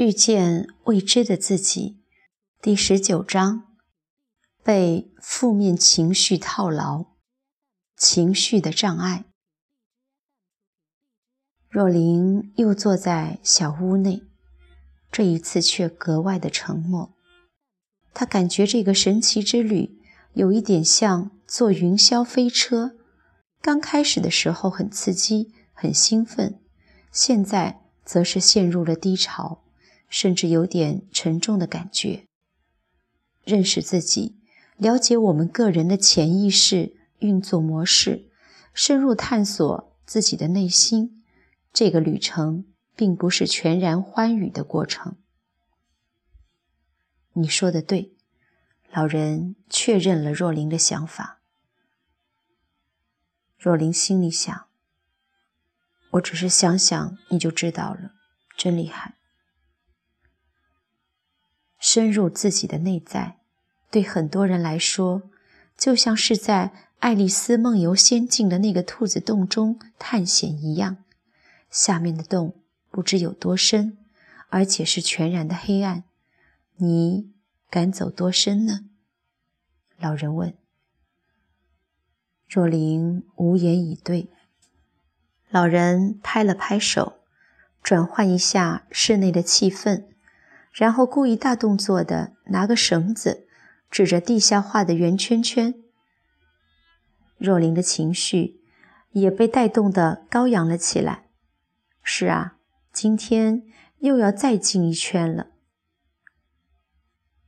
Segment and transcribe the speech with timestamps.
[0.00, 2.00] 遇见未知的自己，
[2.62, 3.64] 第十九章：
[4.64, 7.04] 被负面情绪套牢，
[7.98, 9.26] 情绪的障碍。
[11.68, 14.22] 若琳又坐在小屋内，
[15.12, 17.14] 这一次却格外的沉默。
[18.14, 20.00] 她感觉这个神奇之旅
[20.32, 22.96] 有一点像坐云霄飞车，
[23.60, 26.58] 刚开始的时候很刺激、很兴奋，
[27.12, 29.62] 现在则是陷入了低潮。
[30.10, 32.26] 甚至有点沉重的感觉。
[33.44, 34.38] 认识自己，
[34.76, 38.28] 了解我们个人的潜意识运作模式，
[38.74, 41.24] 深入探索自己的内心，
[41.72, 45.16] 这个旅程并不是全然欢愉的过程。
[47.34, 48.12] 你说的对，
[48.92, 51.40] 老人确认了若琳的想法。
[53.56, 54.66] 若琳心里想
[56.12, 58.14] ：“我只是想想，你就知道了，
[58.56, 59.16] 真厉害。”
[61.80, 63.38] 深入自己的内在，
[63.90, 65.22] 对很多人来说，
[65.76, 70.98] 就像是在《爱丽丝梦游仙境》的那个兔子洞中探险一样。
[71.70, 72.54] 下面的洞
[72.90, 73.96] 不知有多深，
[74.50, 76.04] 而且是全然的黑暗。
[76.76, 77.32] 你
[77.70, 78.80] 敢走多深呢？
[79.98, 80.54] 老人问。
[82.46, 84.28] 若琳无言以对。
[85.48, 87.20] 老人拍了拍手，
[87.82, 90.04] 转换一下室内的气氛。
[90.72, 93.46] 然后故意大动作的拿个绳子，
[93.90, 95.74] 指着地下画的圆圈圈。
[97.38, 98.60] 若琳的情绪
[99.12, 101.24] 也被带动的高扬了起来。
[102.02, 102.56] 是啊，
[102.92, 103.64] 今天
[103.98, 105.48] 又要再进一圈了。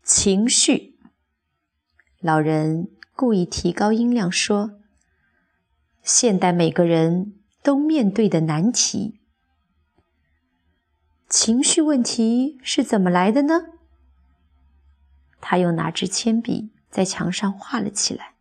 [0.03, 0.99] 情绪，
[2.21, 4.81] 老人故意提高音量说
[6.03, 9.21] ：“现代每个人都面对的难题。”
[11.33, 13.69] 情绪问题是怎么来的呢？
[15.41, 18.35] 他又拿支铅笔在墙上画了起来。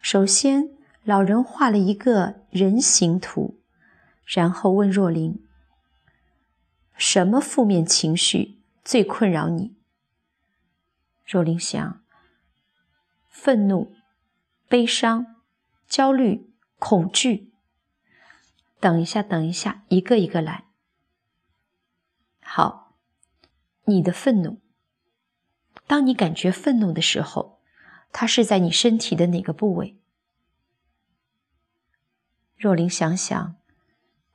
[0.00, 0.70] 首先，
[1.04, 3.60] 老人画了一个人形图，
[4.24, 5.46] 然后问若琳
[6.96, 9.76] ：“什么负面情绪最困扰你？”
[11.28, 12.02] 若琳想：
[13.28, 13.92] 愤怒、
[14.68, 15.36] 悲伤、
[15.86, 17.52] 焦虑、恐惧。
[18.80, 20.64] 等一下，等一下，一个一个来。
[22.52, 22.96] 好，
[23.84, 24.60] 你的愤怒。
[25.86, 27.60] 当你感觉愤怒的时候，
[28.10, 30.00] 它是在你身体的哪个部位？
[32.56, 33.54] 若琳想想，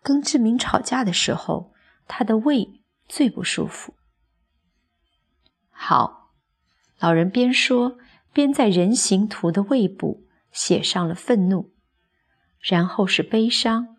[0.01, 1.73] 跟志明吵架的时候，
[2.07, 3.93] 他的胃最不舒服。
[5.69, 6.31] 好，
[6.97, 7.97] 老人边说
[8.31, 11.73] 边在人形图的胃部写上了愤怒，
[12.61, 13.97] 然后是悲伤，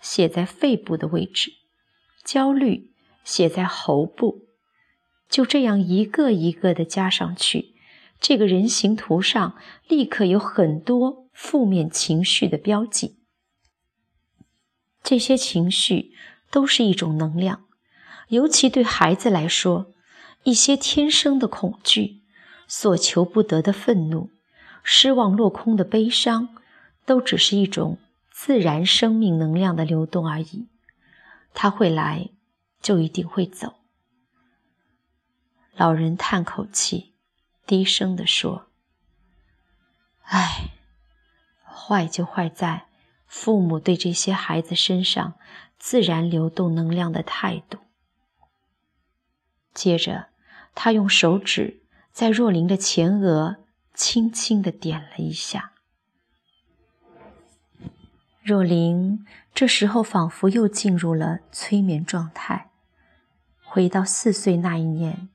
[0.00, 1.50] 写在肺部的位置，
[2.22, 2.92] 焦虑。
[3.26, 4.46] 写在喉部，
[5.28, 7.74] 就这样一个一个的加上去，
[8.20, 13.16] 这个人形图上立刻有很多负面情绪的标记。
[15.02, 16.12] 这些情绪
[16.52, 17.64] 都是一种能量，
[18.28, 19.92] 尤其对孩子来说，
[20.44, 22.22] 一些天生的恐惧、
[22.68, 24.30] 所求不得的愤怒、
[24.84, 26.50] 失望落空的悲伤，
[27.04, 27.98] 都只是一种
[28.30, 30.68] 自然生命能量的流动而已。
[31.52, 32.30] 它会来。
[32.86, 33.80] 就一定会走。
[35.74, 37.14] 老人叹口气，
[37.66, 38.68] 低声地说
[40.22, 40.70] ：“唉，
[41.64, 42.86] 坏就坏在
[43.26, 45.34] 父母对这些孩子身上
[45.80, 47.80] 自然流动能量的态度。”
[49.74, 50.28] 接着，
[50.72, 51.82] 他用手指
[52.12, 53.56] 在若琳的前额
[53.94, 55.72] 轻轻地点了一下。
[58.44, 62.70] 若琳这时候仿佛又进入了催眠状态。
[63.76, 65.28] 回到四岁那一年，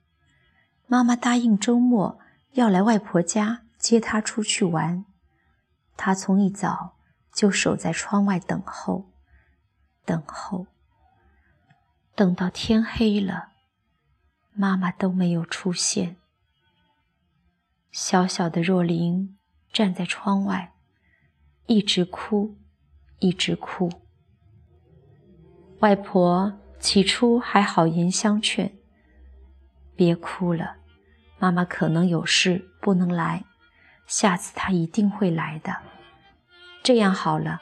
[0.87, 2.17] 妈妈答应周末
[2.53, 5.05] 要来外婆家接她出去玩。
[5.95, 6.95] 她从一早
[7.31, 9.11] 就守在窗外等候，
[10.05, 10.65] 等候，
[12.15, 13.49] 等到天黑了，
[14.53, 16.15] 妈妈都没有出现。
[17.91, 19.37] 小小的若琳
[19.71, 20.73] 站在窗外，
[21.67, 22.57] 一直哭，
[23.19, 23.91] 一直哭。
[25.81, 26.57] 外婆。
[26.81, 28.73] 起初还好言相劝
[29.95, 30.77] ：“别哭了，
[31.37, 33.45] 妈妈可能有事不能来，
[34.07, 35.77] 下次她一定会来的。
[36.81, 37.61] 这样好了，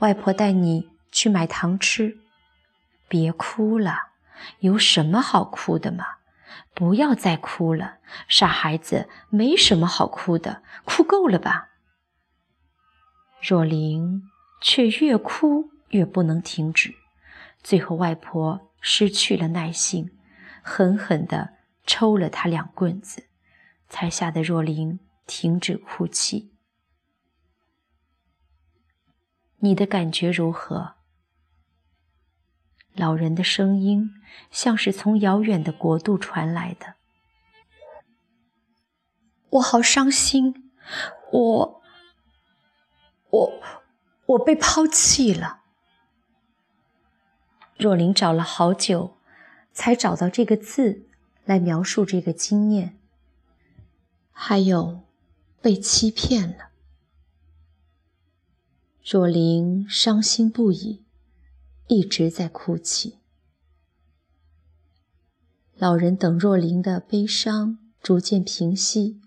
[0.00, 2.18] 外婆带你去买糖吃。
[3.08, 4.10] 别哭了，
[4.58, 6.04] 有什么好哭的嘛？
[6.74, 7.96] 不要再哭了，
[8.28, 11.70] 傻孩子，没什么好哭的，哭够了吧？”
[13.40, 14.22] 若琳
[14.60, 16.99] 却越哭越不能停止。
[17.62, 20.18] 最后，外婆失去了耐性，
[20.62, 23.28] 狠狠地抽了他两棍子，
[23.88, 26.52] 才吓得若琳停止哭泣。
[29.58, 30.94] 你的感觉如何？
[32.94, 34.10] 老人的声音
[34.50, 36.94] 像是从遥远的国度传来的。
[39.50, 40.72] 我好伤心，
[41.32, 41.82] 我，
[43.30, 43.62] 我，
[44.26, 45.59] 我被抛弃了。
[47.80, 49.16] 若琳找了好久，
[49.72, 51.06] 才找到这个字
[51.46, 52.98] 来描述这个经验，
[54.30, 55.00] 还有
[55.62, 56.68] 被欺骗了。
[59.02, 61.02] 若琳伤心不已，
[61.88, 63.18] 一直在哭泣。
[65.78, 69.20] 老人等若琳的悲伤逐渐平息。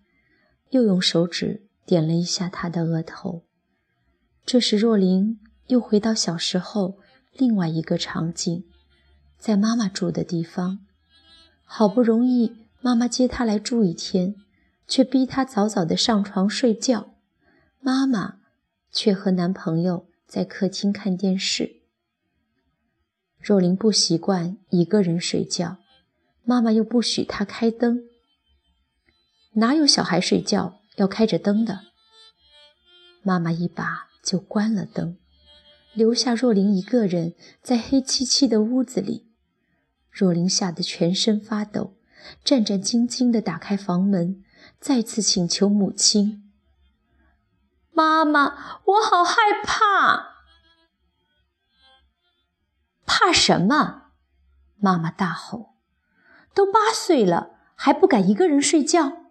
[0.73, 3.43] 又用手指点了一下她的额头。
[4.43, 6.97] 这时，若琳又回到小时候
[7.33, 8.63] 另外一个场景，
[9.37, 10.79] 在妈妈住的地方。
[11.65, 14.35] 好不容易妈妈接她来住一天，
[14.87, 17.15] 却逼她早早的上床睡觉。
[17.79, 18.39] 妈妈
[18.91, 21.81] 却和男朋友在客厅看电视。
[23.39, 25.77] 若琳不习惯一个人睡觉，
[26.43, 28.03] 妈妈又不许她开灯。
[29.53, 31.81] 哪有小孩睡觉要开着灯的？
[33.23, 35.17] 妈妈一把就关了灯，
[35.93, 39.29] 留下若琳一个人在黑漆漆的屋子里。
[40.11, 41.95] 若琳吓得全身发抖，
[42.43, 44.43] 战战兢兢地打开房门，
[44.79, 46.51] 再次请求母亲
[47.91, 50.33] ：“妈妈，我好害怕！
[53.05, 54.11] 怕什么？”
[54.79, 55.75] 妈妈大吼
[56.53, 59.23] ：“都八岁了，还不敢一个人睡觉？”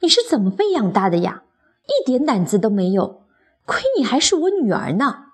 [0.00, 1.44] 你是怎么被养大的呀？
[1.86, 3.24] 一点胆子都没有，
[3.64, 5.25] 亏你还是我女儿呢！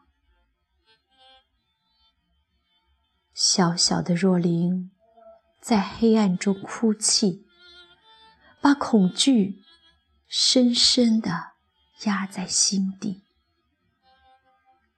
[3.54, 4.90] 小小的若琳
[5.60, 7.46] 在黑暗中哭泣，
[8.62, 9.62] 把恐惧
[10.26, 11.52] 深深的
[12.04, 13.24] 压在心底，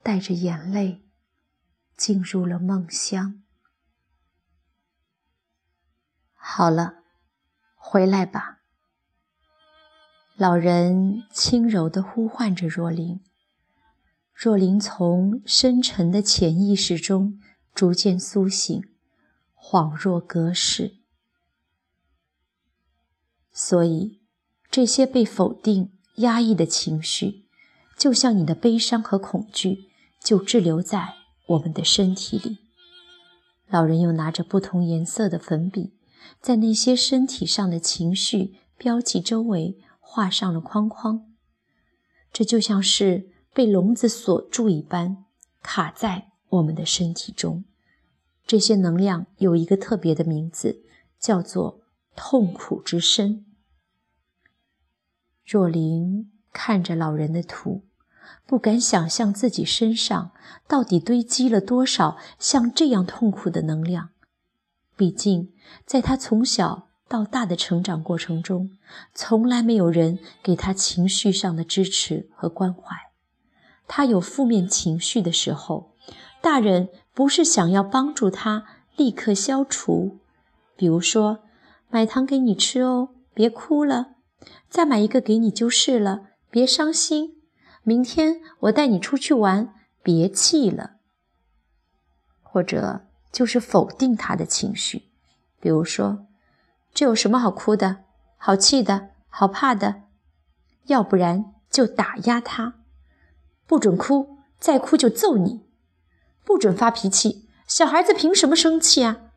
[0.05, 1.03] 带着眼泪
[1.97, 3.43] 进入了梦乡。
[6.35, 6.99] 好了，
[7.75, 8.61] 回来吧。
[10.37, 13.21] 老人轻柔地呼唤着若琳，
[14.33, 17.41] 若琳从深沉的潜意识中
[17.75, 18.83] 逐渐苏醒，
[19.55, 20.99] 恍若隔世。
[23.53, 24.21] 所以，
[24.71, 27.47] 这些被否定、压抑的情绪，
[27.99, 29.91] 就像你的悲伤和恐惧，
[30.21, 31.15] 就滞留在
[31.49, 32.59] 我们的身体里。
[33.69, 35.95] 老人又拿着不同颜色的粉笔，
[36.41, 39.81] 在那些身体上的情绪标记周围。
[40.07, 41.35] 画上了框框，
[42.33, 45.25] 这就像是被笼子锁住一般，
[45.61, 47.65] 卡在我们的身体中。
[48.47, 50.83] 这些能量有一个特别的名字，
[51.19, 51.81] 叫做
[52.15, 53.45] 痛苦之身。
[55.45, 57.83] 若琳看着老人的图，
[58.47, 60.33] 不敢想象自己身上
[60.67, 64.11] 到底堆积了多少像这样痛苦的能量。
[64.97, 65.53] 毕竟，
[65.87, 66.89] 在他从小。
[67.07, 68.71] 到大的成长过程中，
[69.15, 72.97] 从来没有人给他情绪上的支持和关怀。
[73.87, 75.94] 他有负面情绪的时候，
[76.45, 80.19] 大人不是想要帮助他立刻消除，
[80.77, 81.39] 比如说
[81.89, 84.17] 买糖给你吃哦，别哭了；
[84.69, 87.29] 再买一个给你就是了，别伤心；
[87.83, 89.73] 明天我带你出去玩，
[90.03, 90.97] 别气了。
[92.43, 95.05] 或者就是否定他的情绪，
[95.59, 96.27] 比如说。
[96.93, 98.05] 这有什么好哭的、
[98.37, 100.03] 好气的、好怕的？
[100.89, 102.75] 要不然就打压他，
[103.67, 105.64] 不准哭，再哭就揍你，
[106.45, 109.33] 不准发脾气，小孩子凭什么生气啊？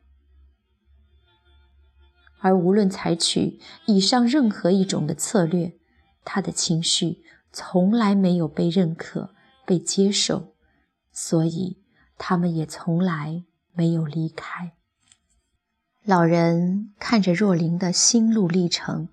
[2.40, 5.74] 而无论采取以上任何一种的策略，
[6.24, 9.34] 他的情绪从来没有被认可、
[9.66, 10.54] 被接受，
[11.12, 11.82] 所以
[12.18, 14.74] 他们也从来没有离开。
[16.04, 19.10] 老人看着若琳的心路历程，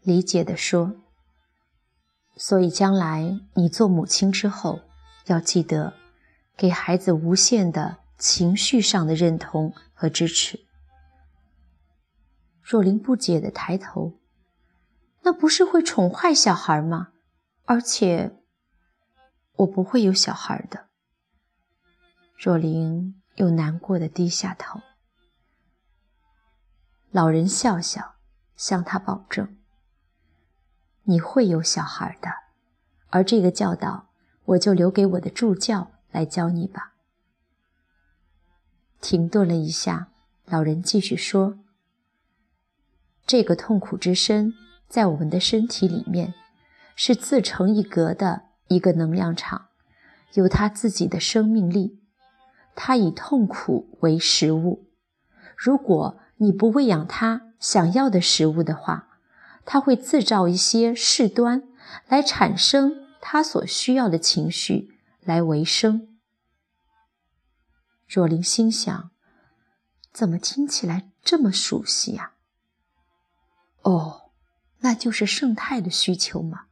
[0.00, 0.96] 理解地说
[2.36, 4.80] ：“所以将来你做母亲之后，
[5.26, 5.92] 要记得
[6.56, 10.66] 给孩子无限的情绪上的认同和支持。”
[12.62, 14.18] 若琳不解地抬头
[15.22, 17.08] ：“那不是会宠坏小孩吗？
[17.64, 18.40] 而且
[19.56, 20.88] 我不会有小孩的。”
[22.36, 24.80] 若琳又难过的低下头。
[27.10, 28.14] 老人笑笑，
[28.56, 29.56] 向他保证
[31.04, 32.30] ：“你会有小孩的，
[33.10, 34.08] 而这个教导，
[34.44, 36.92] 我就留给我的助教来教你吧。”
[39.02, 40.08] 停顿了一下，
[40.46, 41.58] 老人继续说
[43.26, 44.54] ：“这个痛苦之身
[44.88, 46.34] 在我们的身体里面
[46.94, 49.66] 是自成一格的一个能量场，
[50.34, 51.98] 有它自己的生命力。
[52.74, 54.86] 它以痛苦为食物。
[55.56, 59.18] 如果你不喂养它想要的食物的话，
[59.64, 61.64] 它会制造一些事端
[62.08, 64.91] 来产生它所需要的情绪
[65.24, 66.18] 来维生。
[68.06, 69.10] 若琳心想：
[70.12, 72.32] 怎么听起来这么熟悉呀？
[73.82, 74.30] 哦，
[74.80, 76.66] 那就是生态的需求吗？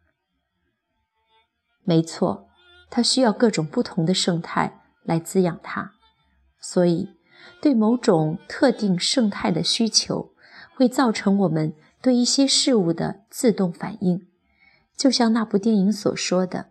[1.83, 2.51] 没错，
[2.91, 5.95] 它需要各种不同的生态来滋养它，
[6.61, 7.17] 所以
[7.63, 10.35] 对某种特定生态的需求
[10.75, 14.29] 会造成我们对一些事物的自动反应。
[14.97, 16.70] 就像那部电影所说的，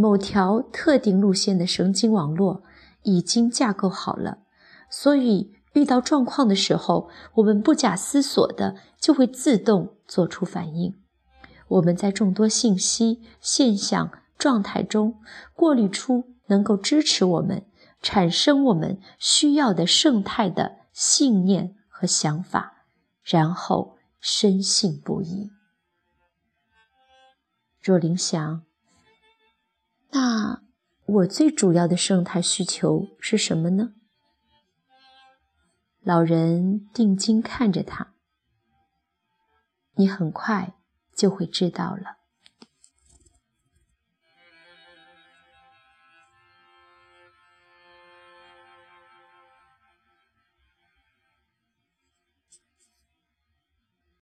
[0.00, 2.62] 某条特定路线的神经网络
[3.02, 4.38] 已经架构好了，
[4.90, 5.54] 所以。
[5.74, 11.00] 遇到状况的时候，我们不假思索的就会自动做出反应。
[11.68, 15.20] 我们在众多信息、现象、状态中
[15.54, 17.64] 过滤出能够支持我们
[18.02, 22.84] 产生我们需要的生态的信念和想法，
[23.22, 25.52] 然后深信不疑。
[27.80, 28.62] 若琳想，
[30.12, 30.62] 那
[31.06, 33.94] 我最主要的生态需求是什么呢？
[36.02, 38.14] 老人定睛看着他，
[39.96, 40.74] 你很快
[41.14, 42.19] 就会知道了。